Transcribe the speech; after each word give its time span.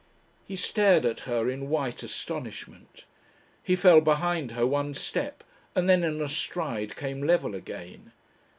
He 0.47 0.55
stared 0.55 1.05
at 1.05 1.19
her 1.29 1.47
in 1.47 1.69
white 1.69 2.01
astonishment. 2.01 3.05
He 3.61 3.75
fell 3.75 4.01
behind 4.01 4.49
her 4.53 4.65
one 4.65 4.95
step, 4.95 5.43
and 5.75 5.87
then 5.87 6.03
in 6.03 6.19
a 6.23 6.27
stride 6.27 6.95
came 6.95 7.21
level 7.21 7.53
again. 7.53 8.11